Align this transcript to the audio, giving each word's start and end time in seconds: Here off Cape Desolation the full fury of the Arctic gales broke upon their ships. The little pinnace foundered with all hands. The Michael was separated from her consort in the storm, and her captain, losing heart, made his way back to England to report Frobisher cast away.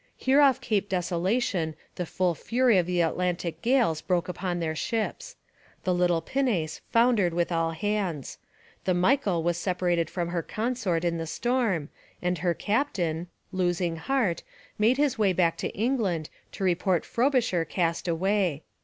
Here 0.17 0.41
off 0.41 0.59
Cape 0.59 0.89
Desolation 0.89 1.75
the 1.93 2.07
full 2.07 2.33
fury 2.33 2.79
of 2.79 2.87
the 2.87 3.03
Arctic 3.03 3.61
gales 3.61 4.01
broke 4.01 4.27
upon 4.27 4.59
their 4.59 4.75
ships. 4.75 5.35
The 5.83 5.93
little 5.93 6.21
pinnace 6.21 6.81
foundered 6.89 7.35
with 7.35 7.51
all 7.51 7.69
hands. 7.69 8.39
The 8.85 8.95
Michael 8.95 9.43
was 9.43 9.57
separated 9.57 10.09
from 10.09 10.29
her 10.29 10.41
consort 10.41 11.05
in 11.05 11.19
the 11.19 11.27
storm, 11.27 11.89
and 12.19 12.39
her 12.39 12.55
captain, 12.55 13.27
losing 13.51 13.97
heart, 13.97 14.41
made 14.79 14.97
his 14.97 15.19
way 15.19 15.33
back 15.33 15.55
to 15.57 15.69
England 15.77 16.31
to 16.53 16.63
report 16.63 17.05
Frobisher 17.05 17.63
cast 17.63 18.07
away. 18.07 18.63